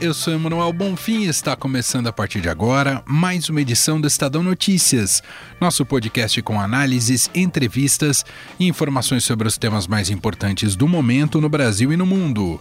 [0.00, 4.06] Eu sou Emanuel Bonfim e está começando a partir de agora mais uma edição do
[4.06, 5.22] Estadão Notícias,
[5.60, 8.24] nosso podcast com análises, entrevistas
[8.58, 12.58] e informações sobre os temas mais importantes do momento no Brasil e no mundo.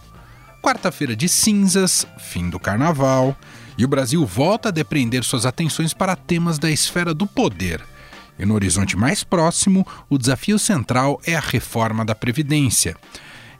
[0.62, 3.34] Quarta-feira de cinzas, fim do carnaval,
[3.78, 7.82] e o Brasil volta a depreender suas atenções para temas da esfera do poder.
[8.38, 12.98] E no horizonte mais próximo, o desafio central é a reforma da Previdência.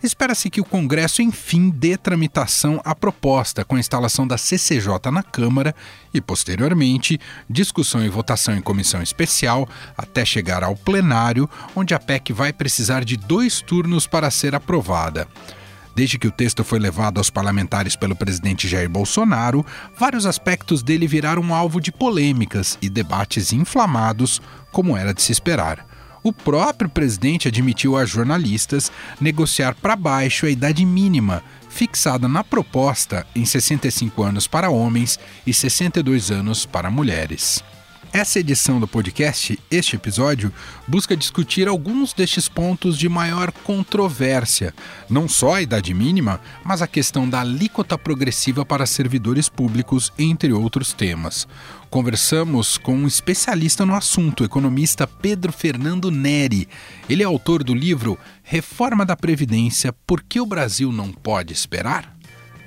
[0.02, 5.22] Espera-se que o Congresso, enfim, dê tramitação à proposta com a instalação da CCJ na
[5.22, 5.76] Câmara
[6.14, 9.68] e, posteriormente, discussão e votação em comissão especial
[9.98, 15.28] até chegar ao plenário, onde a PEC vai precisar de dois turnos para ser aprovada.
[15.94, 19.66] Desde que o texto foi levado aos parlamentares pelo presidente Jair Bolsonaro,
[19.98, 25.89] vários aspectos dele viraram alvo de polêmicas e debates inflamados, como era de se esperar
[26.24, 33.26] o próprio presidente admitiu a jornalistas negociar para baixo a idade mínima, fixada na proposta
[33.36, 37.64] em 65 anos para homens e 62 anos para mulheres.
[38.12, 40.52] Essa edição do podcast, este episódio,
[40.88, 44.74] busca discutir alguns destes pontos de maior controvérsia,
[45.08, 50.52] não só a idade mínima, mas a questão da alíquota progressiva para servidores públicos, entre
[50.52, 51.48] outros temas.
[51.88, 56.68] Conversamos com um especialista no assunto, economista Pedro Fernando Neri.
[57.08, 62.19] Ele é autor do livro Reforma da Previdência: Por que o Brasil não pode esperar?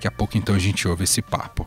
[0.03, 1.63] Daqui a pouco então a gente ouve esse papo.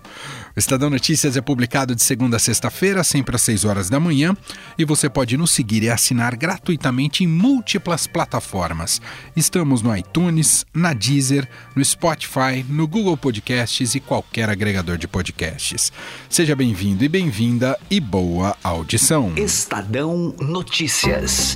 [0.54, 4.36] O Estadão Notícias é publicado de segunda a sexta-feira, sempre às 6 horas da manhã,
[4.78, 9.02] e você pode nos seguir e assinar gratuitamente em múltiplas plataformas.
[9.38, 15.94] Estamos no iTunes, na Deezer, no Spotify, no Google Podcasts e qualquer agregador de podcasts.
[16.30, 19.34] Seja bem-vindo e bem-vinda e boa audição.
[19.38, 21.56] Estadão Notícias.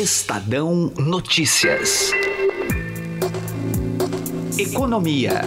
[0.00, 2.12] Estadão Notícias.
[4.56, 5.40] Economia.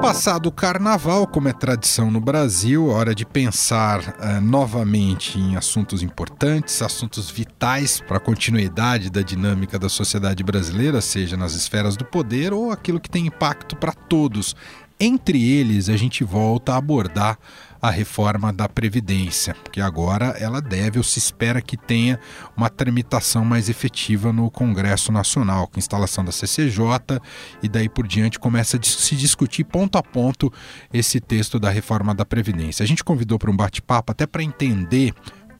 [0.00, 6.02] Passado o carnaval, como é tradição no Brasil, hora de pensar uh, novamente em assuntos
[6.02, 12.06] importantes, assuntos vitais para a continuidade da dinâmica da sociedade brasileira, seja nas esferas do
[12.06, 14.56] poder ou aquilo que tem impacto para todos.
[14.98, 17.36] Entre eles, a gente volta a abordar
[17.82, 22.16] a reforma da Previdência, que agora ela deve ou se espera que tenha
[22.56, 27.20] uma tramitação mais efetiva no Congresso Nacional, com instalação da CCJ
[27.60, 30.52] e daí por diante começa a se discutir ponto a ponto
[30.94, 32.84] esse texto da reforma da Previdência.
[32.84, 35.12] A gente convidou para um bate-papo até para entender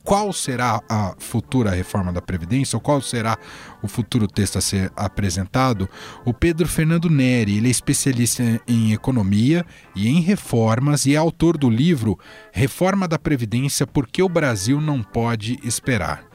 [0.03, 3.37] qual será a futura reforma da Previdência, ou qual será
[3.81, 5.87] o futuro texto a ser apresentado,
[6.25, 9.65] o Pedro Fernando Neri, ele é especialista em economia
[9.95, 12.17] e em reformas e é autor do livro
[12.51, 16.25] Reforma da Previdência, Por que o Brasil não pode esperar.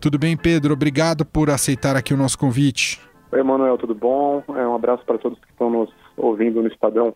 [0.00, 0.72] Tudo bem, Pedro?
[0.72, 3.00] Obrigado por aceitar aqui o nosso convite.
[3.30, 4.42] Oi, Emanuel, tudo bom?
[4.48, 7.14] É, um abraço para todos que estão nos ouvindo no Estadão.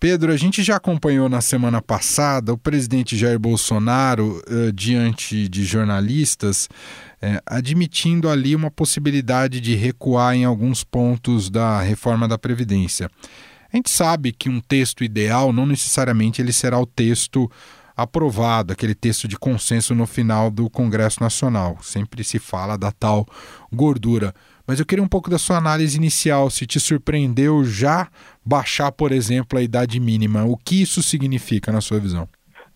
[0.00, 5.62] Pedro, a gente já acompanhou na semana passada o presidente Jair Bolsonaro, eh, diante de
[5.62, 6.70] jornalistas,
[7.20, 13.10] eh, admitindo ali uma possibilidade de recuar em alguns pontos da reforma da Previdência.
[13.70, 17.50] A gente sabe que um texto ideal não necessariamente ele será o texto
[17.94, 21.76] aprovado, aquele texto de consenso no final do Congresso Nacional.
[21.82, 23.26] Sempre se fala da tal
[23.70, 24.34] gordura.
[24.70, 28.06] Mas eu queria um pouco da sua análise inicial, se te surpreendeu já
[28.46, 30.44] baixar, por exemplo, a idade mínima.
[30.44, 32.28] O que isso significa na sua visão?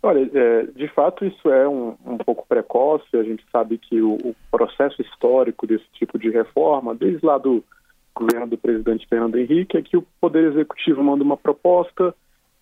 [0.02, 3.06] Olha, é, de fato isso é um, um, pouco precoce.
[3.17, 7.62] A gente sabe que o, o, processo histórico desse tipo de reforma, desde lá do
[8.12, 12.12] governo do presidente Fernando Henrique, é que o Poder Executivo manda uma proposta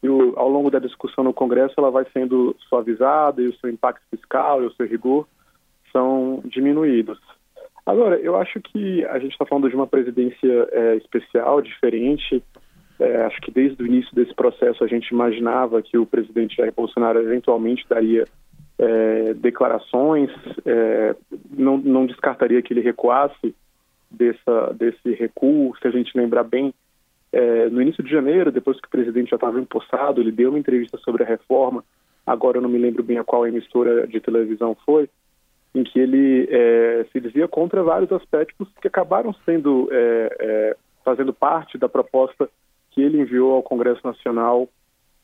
[0.02, 3.70] e o, ao longo da discussão no Congresso ela vai sendo suavizada e o seu
[3.70, 5.26] impacto fiscal e o seu rigor
[5.90, 7.18] são diminuídos.
[7.84, 12.42] Agora, eu acho que a gente está falando de uma presidência é, especial, diferente.
[12.98, 16.72] É, acho que desde o início desse processo a gente imaginava que o presidente Jair
[16.72, 18.24] Bolsonaro eventualmente daria
[18.78, 20.30] é, declarações,
[20.64, 21.16] é,
[21.50, 23.54] não, não, descartaria que ele recuasse
[24.10, 26.72] dessa, desse recuo, se a gente lembrar bem,
[27.32, 30.58] é, no início de janeiro, depois que o presidente já estava empossado, ele deu uma
[30.58, 31.84] entrevista sobre a reforma,
[32.26, 35.08] agora eu não me lembro bem a qual emissora de televisão foi,
[35.74, 41.32] em que ele é, se dizia contra vários aspectos que acabaram sendo é, é, fazendo
[41.32, 42.48] parte da proposta
[42.90, 44.68] que ele enviou ao Congresso Nacional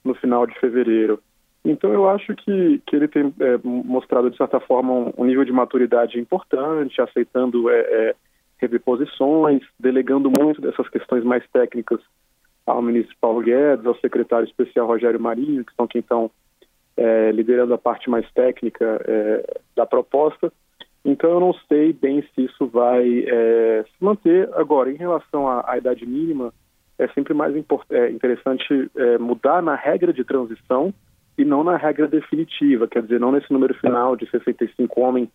[0.02, 1.20] no final de fevereiro.
[1.64, 5.44] Então eu acho que, que ele tem é, mostrado, de certa forma, um, um, nível
[5.44, 8.14] de maturidade importante, aceitando é, é,
[8.56, 12.00] rever posições, delegando muito dessas questões mais técnicas
[12.66, 16.30] ao ministro Paulo Guedes, ao secretário especial Rogério Marinho, que são quem estão
[16.98, 20.52] é, liderando a parte mais técnica é, da proposta.
[21.04, 24.50] Então, eu não sei bem se isso vai é, se manter.
[24.54, 26.52] Agora, em relação à, à idade mínima,
[26.98, 27.54] é sempre mais
[27.90, 30.92] é, interessante é, mudar na regra de transição
[31.38, 35.28] e não na regra definitiva, quer dizer, não nesse número final de 65 homens,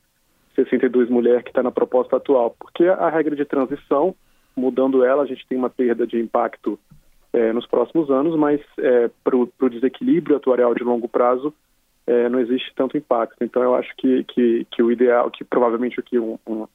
[0.53, 4.13] 62 mulher que está na proposta atual, porque a regra de transição,
[4.53, 6.77] mudando ela, a gente tem uma perda de impacto
[7.33, 11.53] é, nos próximos anos, mas é, para o desequilíbrio atuarial de longo prazo
[12.05, 13.43] é, não existe tanto impacto.
[13.43, 16.67] Então eu acho que, que, que o ideal, que provavelmente o que um, um,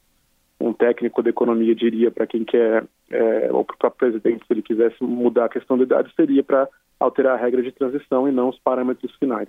[0.60, 4.62] um técnico da economia diria para quem quer, é, ou para o presidente, se ele
[4.62, 6.68] quisesse mudar a questão da idade, seria para
[6.98, 9.48] alterar a regra de transição e não os parâmetros finais.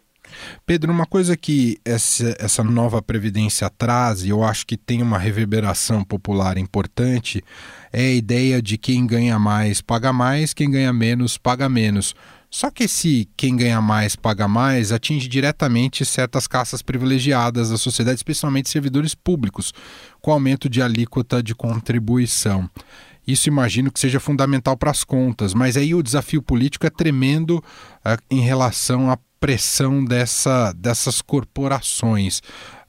[0.65, 5.17] Pedro, uma coisa que essa, essa nova previdência traz, e eu acho que tem uma
[5.17, 7.43] reverberação popular importante,
[7.91, 12.13] é a ideia de quem ganha mais paga mais, quem ganha menos paga menos.
[12.49, 18.17] Só que esse quem ganha mais paga mais atinge diretamente certas caças privilegiadas da sociedade,
[18.17, 19.71] especialmente servidores públicos,
[20.19, 22.69] com aumento de alíquota de contribuição.
[23.27, 27.57] Isso imagino que seja fundamental para as contas, mas aí o desafio político é tremendo
[27.57, 32.41] uh, em relação à pressão dessa, dessas corporações.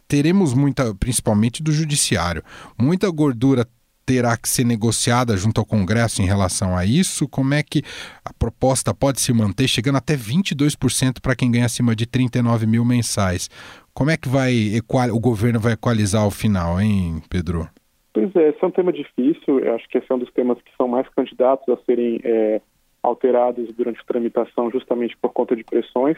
[0.08, 2.42] Teremos muita, principalmente do judiciário,
[2.78, 3.68] muita gordura
[4.04, 7.28] terá que ser negociada junto ao Congresso em relação a isso?
[7.28, 7.82] Como é que
[8.24, 12.84] a proposta pode se manter, chegando até 22% para quem ganha acima de 39 mil
[12.84, 13.48] mensais?
[13.94, 14.80] Como é que vai
[15.12, 17.68] o governo vai equalizar ao final, hein, Pedro?
[18.12, 19.60] Pois é, esse é um tema difícil.
[19.60, 22.60] Eu acho que esse é um dos temas que são mais candidatos a serem é,
[23.02, 26.16] alterados durante a tramitação, justamente por conta de pressões.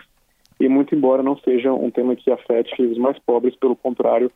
[0.58, 4.31] E muito embora não seja um tema que afete os mais pobres, pelo contrário,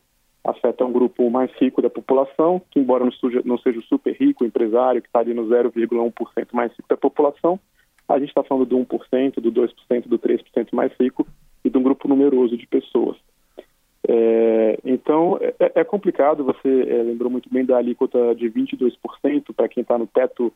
[0.47, 4.15] afeta um grupo mais rico da população, que embora não seja, não seja o super
[4.15, 7.59] rico, o empresário, que está ali no 0,1% mais rico da população,
[8.07, 11.27] a gente está falando do 1%, do 2%, do 3% mais rico
[11.63, 13.17] e de um grupo numeroso de pessoas.
[14.07, 19.67] É, então, é, é, complicado, você é, lembrou muito bem da alíquota de 22% para
[19.67, 20.53] quem está no teto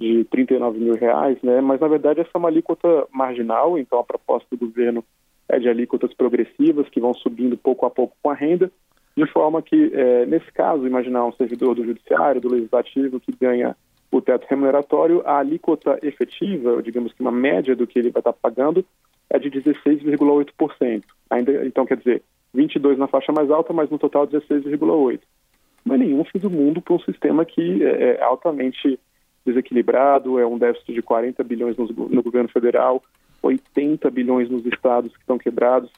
[0.00, 1.60] de 39 mil reais, né?
[1.60, 5.04] mas na verdade essa é uma alíquota marginal, então a proposta do governo
[5.48, 8.72] é de alíquotas progressivas que vão subindo pouco a pouco com a renda,
[9.16, 13.76] de forma que, é, nesse caso, imaginar um servidor do judiciário, do legislativo, que ganha
[14.10, 18.32] o teto remuneratório, a alíquota efetiva, digamos que uma média do que ele vai estar
[18.32, 18.84] pagando,
[19.30, 21.02] é de 16,8%.
[21.30, 22.22] Ainda, então, quer dizer,
[22.52, 25.20] 22 na faixa mais alta, mas no total 16,8.
[25.84, 28.98] Não é nenhum fim do mundo para um sistema que é, é altamente
[29.44, 33.02] desequilibrado, é um déficit de 40 bilhões no, no governo federal,
[33.42, 35.90] 80 bilhões nos estados que estão quebrados,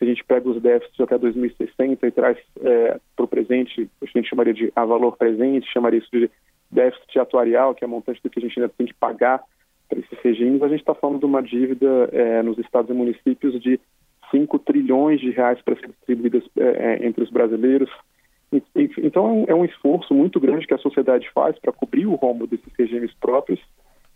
[0.00, 4.06] se a gente pega os déficits até 2060 e traz é, para o presente, a
[4.06, 6.30] gente chamaria de a valor presente, chamaria isso de
[6.70, 9.44] déficit atuarial, que é a montante do que a gente ainda tem que pagar
[9.90, 13.60] para esses regimes, a gente está falando de uma dívida é, nos estados e municípios
[13.60, 13.78] de
[14.30, 17.90] 5 trilhões de reais para ser distribuídas é, é, entre os brasileiros.
[18.98, 22.46] Então é é um esforço muito grande que a sociedade faz para cobrir o rombo
[22.46, 23.60] desses regimes próprios.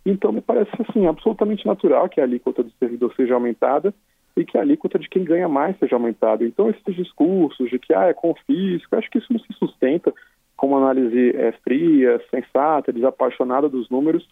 [0.05, 3.93] Então me parece assim absolutamente natural que a alíquota do servidor seja aumentada
[4.35, 6.43] e que a alíquota de quem ganha mais seja aumentada.
[6.43, 10.13] Então, esses discursos de que ah, é confisco, acho que isso não se sustenta
[10.57, 14.27] com uma análise é, fria, sensata, desapaixonada dos números.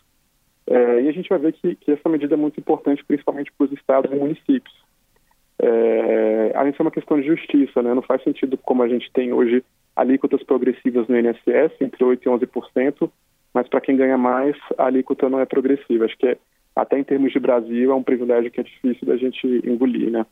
[0.67, 3.65] É, e a gente vai ver que, que, essa medida é muito importante, principalmente para
[3.65, 4.73] os estados e municípios.
[5.59, 7.93] É, além de ser uma questão de justiça, né?
[7.93, 9.63] não faz sentido como a gente tem hoje
[9.95, 13.09] alíquotas progressivas no INSS, entre 8% e 11%,
[13.53, 16.05] mas para quem ganha mais, a alíquota não é progressiva.
[16.05, 16.37] Acho que é
[16.75, 20.25] até em termos de Brasil, é um privilégio que é difícil da gente engolir, né?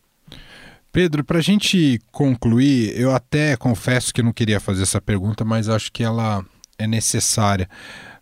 [0.92, 5.70] Pedro, para a gente concluir, eu até confesso que não queria fazer essa pergunta, mas
[5.70, 6.46] acho que ela
[6.78, 7.70] é necessária.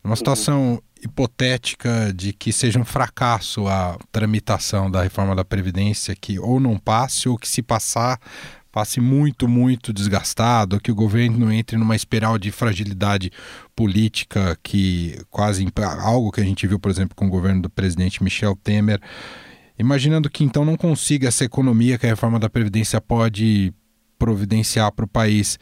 [0.04, 0.16] Numa uhum.
[0.16, 0.80] situação uhum.
[1.02, 6.78] hipotética de que seja um fracasso a tramitação da reforma da Previdência, que ou não
[6.78, 8.20] passe, ou que se passar,
[8.80, 13.30] passe muito, muito desgastado, que o governo entre numa espiral de fragilidade
[13.76, 15.68] política que quase
[16.02, 19.02] algo que a gente viu, por exemplo, com o governo do presidente Michel Temer,
[19.78, 23.74] imaginando que então não consiga essa economia que a reforma da previdência pode
[24.18, 25.60] providenciar para o país.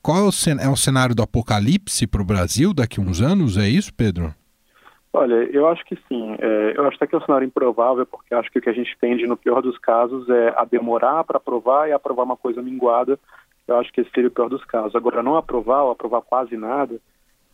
[0.00, 0.30] qual é o,
[0.60, 3.56] é cenário do apocalipse para o Brasil daqui a uns anos?
[3.56, 4.32] É isso, Pedro?
[5.12, 6.36] Olha, eu acho que sim.
[6.38, 8.74] É, eu acho até que é um cenário improvável, porque acho que o que a
[8.74, 12.62] gente tende, no pior dos casos, é a demorar para aprovar e aprovar uma coisa
[12.62, 13.18] minguada.
[13.66, 14.94] Eu acho que esse seria o pior dos casos.
[14.94, 17.00] Agora, não aprovar ou aprovar quase nada,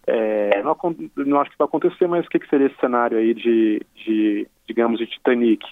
[0.07, 0.77] é, não,
[1.17, 4.47] não, acho que vai acontecer, mas o que, que seria esse cenário aí de, de
[4.67, 5.65] digamos, de Titanic?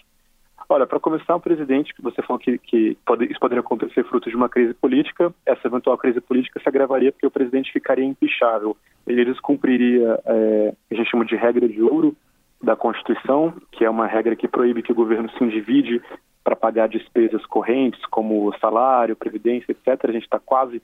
[0.73, 4.31] Olha, para começar, o presidente, que você falou que, que pode, isso poderia acontecer fruto
[4.31, 8.75] de uma crise política, essa eventual crise política se agravaria porque o presidente ficaria impichável.
[9.07, 12.17] Ele descumpriria é, a gente chama de regra de ouro
[12.62, 16.00] da Constituição, que é uma regra que proíbe que o governo se endivide
[16.43, 20.09] para pagar despesas correntes, como salário, previdência, etc.
[20.09, 20.81] A gente está quase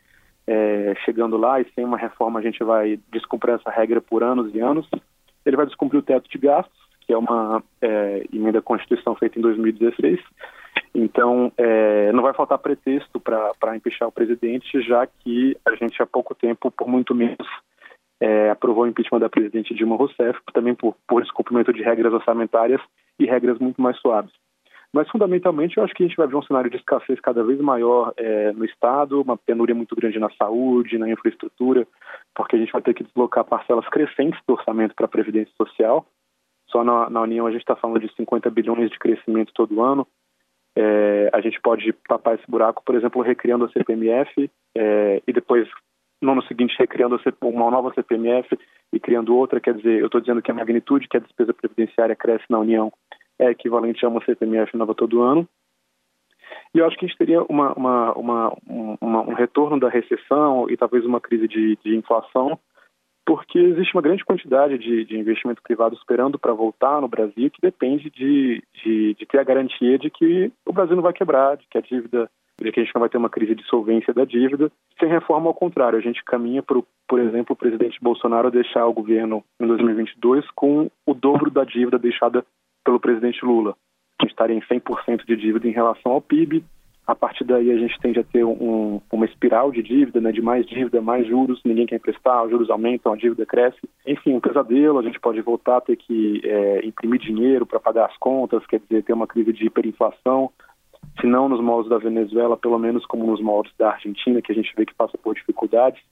[0.46, 4.54] é, chegando lá e sem uma reforma a gente vai descumprir essa regra por anos
[4.54, 4.86] e anos.
[5.46, 9.38] Ele vai descumprir o teto de gastos, que é uma é, emenda à Constituição feita
[9.38, 10.20] em 2016.
[10.94, 16.06] Então, é, não vai faltar pretexto para empichar o presidente, já que a gente há
[16.06, 17.48] pouco tempo, por muito menos,
[18.20, 22.80] é, aprovou o impeachment da presidente Dilma Rousseff, também por, por descumprimento de regras orçamentárias
[23.18, 24.32] e regras muito mais suaves.
[24.92, 27.58] Mas, fundamentalmente, eu acho que a gente vai ver um cenário de escassez cada vez
[27.58, 31.86] maior é, no Estado, uma penúria muito grande na saúde, na infraestrutura,
[32.34, 36.06] porque a gente vai ter que deslocar parcelas crescentes do orçamento para a Previdência Social,
[36.70, 40.06] só na, na União a gente está falando de 50 bilhões de crescimento todo ano.
[40.76, 45.68] É, a gente pode tapar esse buraco, por exemplo, recriando a CPMF é, e depois,
[46.22, 48.56] no ano seguinte, recriando uma nova CPMF
[48.92, 49.60] e criando outra.
[49.60, 52.92] Quer dizer, eu estou dizendo que a magnitude que a despesa previdenciária cresce na União
[53.38, 55.48] é equivalente a uma CPMF nova todo ano.
[56.74, 58.56] E eu acho que a gente teria uma, uma, uma,
[59.00, 62.58] uma um retorno da recessão e talvez uma crise de, de inflação
[63.28, 67.60] porque existe uma grande quantidade de, de investimento privado esperando para voltar no Brasil que
[67.60, 71.66] depende de, de, de, ter a garantia de que o Brasil não vai quebrar, de
[71.70, 74.24] que a dívida, de que a gente não vai ter uma crise de solvência da
[74.24, 74.72] dívida.
[74.98, 78.94] Sem reforma, ao contrário, a gente caminha para, por exemplo, o presidente Bolsonaro deixar o
[78.94, 82.42] governo em 2022 com o dobro da dívida deixada
[82.82, 83.76] pelo presidente Lula.
[84.22, 86.64] Gente estaria em 100% de dívida em relação ao PIB,
[87.08, 90.42] a partir daí a gente tende a ter um, uma espiral de dívida, né, de
[90.42, 93.78] mais dívida, mais juros, ninguém quer emprestar, os juros aumentam, a dívida cresce.
[94.06, 98.04] Enfim, um pesadelo, a gente pode voltar a ter que é, imprimir dinheiro para pagar
[98.04, 100.50] as contas, quer dizer, ter uma crise de hiperinflação,
[101.18, 104.54] se não nos moldes da Venezuela, pelo menos como nos moldes da Argentina, que a
[104.54, 106.02] gente vê que passa por dificuldades.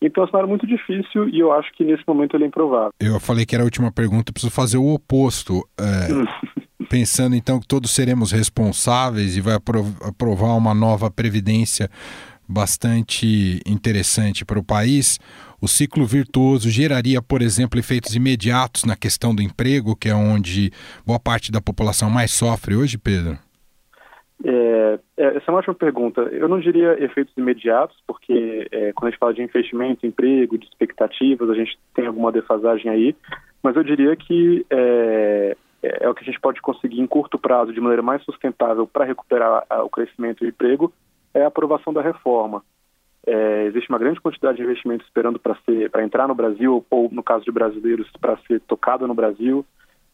[0.00, 2.92] Então é um cenário muito difícil e eu acho que nesse momento ele é improvável.
[2.98, 5.68] Eu falei que era a última pergunta, preciso fazer o oposto.
[5.78, 6.58] É...
[6.88, 11.90] pensando então que todos seremos responsáveis e vai aprovar uma nova previdência
[12.48, 15.18] bastante interessante para o país,
[15.60, 20.70] o ciclo virtuoso geraria, por exemplo, efeitos imediatos na questão do emprego, que é onde
[21.04, 23.36] boa parte da população mais sofre hoje, Pedro?
[24.44, 26.22] É, é, essa é uma ótima pergunta.
[26.22, 30.66] Eu não diria efeitos imediatos, porque é, quando a gente fala de investimento, emprego, de
[30.66, 33.16] expectativas, a gente tem alguma defasagem aí,
[33.62, 35.56] mas eu diria que é,
[36.00, 39.04] é, o que a gente pode conseguir em curto prazo de maneira mais sustentável para
[39.04, 40.92] recuperar o crescimento e o emprego
[41.34, 42.62] é a aprovação da reforma.
[43.26, 45.56] É, existe uma grande quantidade de investimento esperando para
[45.90, 49.64] para entrar no Brasil ou no caso de brasileiros para ser tocado no Brasil.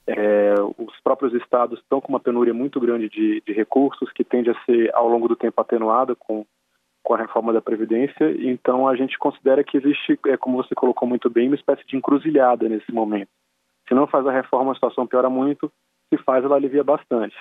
[0.07, 4.51] É, os próprios estados estão com uma penúria muito grande de, de, recursos que tende
[4.51, 6.45] a ser ao longo do tempo atenuada com
[7.05, 8.35] com a reforma da previdência.
[8.41, 11.97] Então a gente considera que existe, é, como você colocou muito bem, uma espécie de
[11.97, 13.29] encruzilhada nesse momento.
[13.89, 15.71] Se não faz a reforma, a situação piora muito.
[16.13, 17.37] Se faz, ela alivia bastante.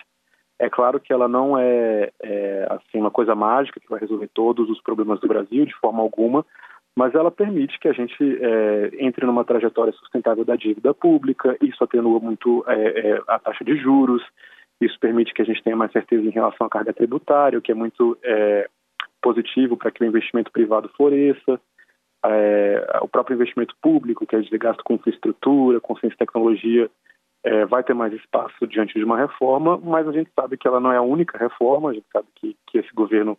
[0.59, 4.69] É claro que ela não é, é assim uma coisa mágica que vai resolver todos
[4.69, 6.45] os problemas do Brasil de forma alguma,
[6.95, 11.57] mas ela permite que a gente é, entre numa trajetória sustentável da dívida pública.
[11.61, 14.23] Isso atenua muito é, é, a taxa de juros.
[14.79, 17.71] Isso permite que a gente tenha mais certeza em relação à carga tributária, o que
[17.71, 18.69] é muito é,
[19.21, 21.59] positivo para que o investimento privado floresça
[22.25, 26.89] é, o próprio investimento público, que é de gasto com infraestrutura, com ciência e tecnologia,
[27.43, 30.79] é, vai ter mais espaço diante de uma reforma, mas a gente sabe que ela
[30.79, 33.37] não é a única reforma, a gente sabe que, que esse governo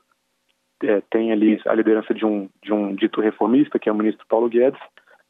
[0.83, 4.27] é, tem ali a liderança de um, de um dito reformista, que é o ministro
[4.29, 4.81] Paulo Guedes.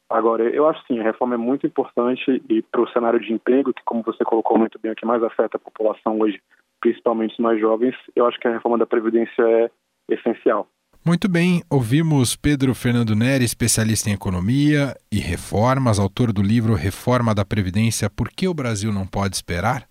[0.09, 3.73] Agora, eu acho sim, a reforma é muito importante e para o cenário de emprego,
[3.73, 6.39] que como você colocou muito bem, é o que mais afeta a população hoje,
[6.81, 9.69] principalmente os mais jovens, eu acho que a reforma da Previdência é
[10.09, 10.67] essencial.
[11.05, 17.35] Muito bem, ouvimos Pedro Fernando Neri, especialista em economia e reformas, autor do livro Reforma
[17.35, 19.83] da Previdência: Por que o Brasil não pode esperar?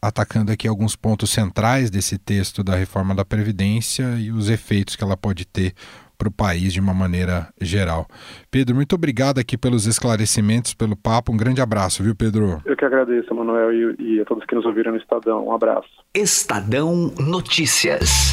[0.00, 5.02] Atacando aqui alguns pontos centrais desse texto da reforma da Previdência e os efeitos que
[5.02, 5.72] ela pode ter
[6.16, 8.06] para o país de uma maneira geral.
[8.48, 11.32] Pedro, muito obrigado aqui pelos esclarecimentos, pelo papo.
[11.32, 12.62] Um grande abraço, viu, Pedro?
[12.64, 15.48] Eu que agradeço, Manuel, e, e a todos que nos ouviram no Estadão.
[15.48, 15.88] Um abraço.
[16.14, 18.32] Estadão Notícias.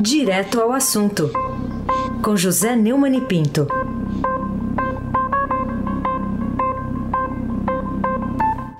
[0.00, 1.30] Direto ao assunto,
[2.22, 3.66] com José Neumann e Pinto.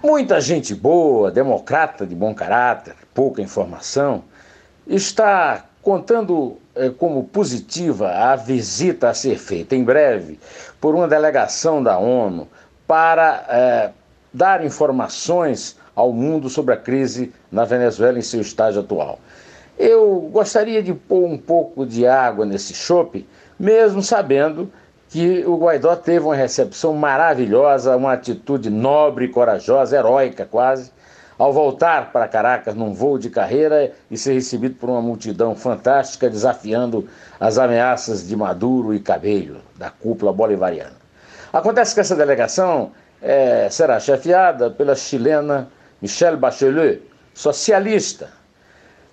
[0.05, 4.25] Muita gente boa, democrata de bom caráter, pouca informação,
[4.87, 10.39] está contando eh, como positiva a visita a ser feita em breve
[10.79, 12.47] por uma delegação da ONU
[12.87, 13.91] para eh,
[14.35, 19.19] dar informações ao mundo sobre a crise na Venezuela em seu estágio atual.
[19.79, 23.27] Eu gostaria de pôr um pouco de água nesse chope,
[23.59, 24.71] mesmo sabendo
[25.09, 30.91] que o Guaidó teve uma recepção maravilhosa, uma atitude nobre, corajosa, heróica quase,
[31.39, 36.31] ao voltar para Caracas num voo de carreira e ser recebido por uma multidão fantástica,
[36.31, 37.07] desafiando
[37.39, 40.97] as ameaças de Maduro e Cabello, da cúpula bolivariana.
[41.53, 45.69] Acontece que essa delegação é, será chefiada pela chilena
[46.01, 47.03] Michelle Bachelet,
[47.35, 48.31] socialista,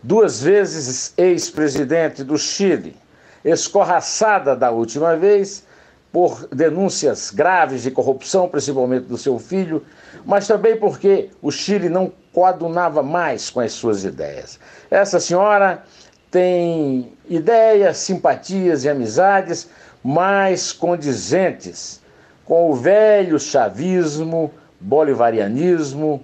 [0.03, 2.95] duas vezes ex-presidente do Chile,
[3.43, 5.63] escorraçada da última vez
[6.11, 9.83] por denúncias graves de corrupção, principalmente do seu filho,
[10.25, 14.59] mas também porque o Chile não coadunava mais com as suas ideias.
[14.91, 15.83] Essa senhora
[16.29, 19.69] tem ideias, simpatias e amizades
[20.03, 22.01] mais condizentes
[22.45, 26.23] com o velho chavismo, bolivarianismo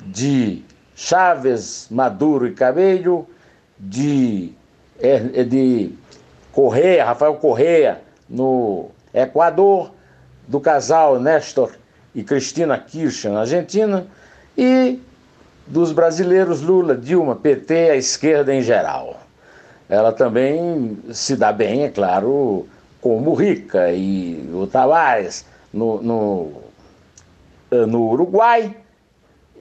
[0.00, 0.64] de
[1.02, 3.26] Chaves, Maduro e Cabello,
[3.78, 4.52] de,
[5.00, 5.94] é, de
[6.52, 9.92] Correia, Rafael Correia, no Equador,
[10.46, 11.72] do casal Néstor
[12.14, 14.06] e Cristina Kirchner na Argentina,
[14.56, 15.00] e
[15.66, 19.20] dos brasileiros Lula, Dilma, PT, a esquerda em geral.
[19.88, 22.68] Ela também se dá bem, é claro,
[23.00, 26.52] com o e o Tavares no, no,
[27.70, 28.76] no Uruguai,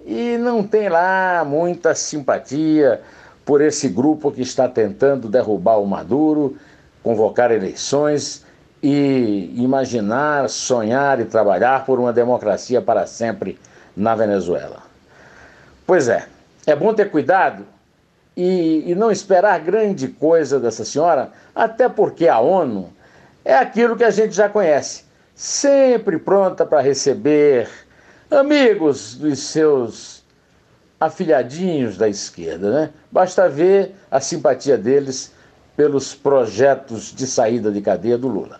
[0.06, 3.02] e não tem lá muita simpatia
[3.46, 6.58] por esse grupo que está tentando derrubar o Maduro,
[7.02, 8.46] convocar eleições
[8.82, 13.60] e imaginar, sonhar e trabalhar por uma democracia para sempre
[13.96, 14.84] na Venezuela.
[15.86, 16.28] Pois é,
[16.66, 17.66] é bom ter cuidado
[18.38, 22.90] e, e não esperar grande coisa dessa senhora, até porque a ONU
[23.44, 25.04] é aquilo que a gente já conhece,
[25.36, 27.68] sempre pronta para receber
[28.32, 30.24] amigos dos seus
[31.00, 32.90] afilhadinhos da esquerda, né?
[33.12, 35.34] Basta ver a simpatia deles
[35.76, 38.60] pelos projetos de saída de cadeia do Lula.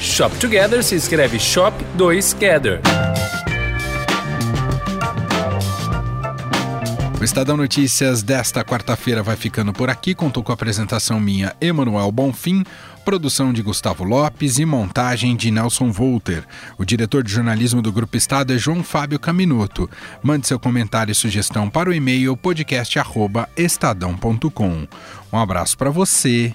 [0.00, 2.80] Shop Together se escreve Shop 2 Gather.
[7.20, 10.14] O Estadão Notícias desta quarta-feira vai ficando por aqui.
[10.14, 12.64] Contou com a apresentação minha, Emanuel Bonfim,
[13.04, 16.42] produção de Gustavo Lopes e montagem de Nelson Volter.
[16.78, 19.86] O diretor de jornalismo do Grupo Estado é João Fábio Caminuto.
[20.22, 24.88] Mande seu comentário e sugestão para o e-mail podcast@estadão.com.
[25.30, 26.54] Um abraço para você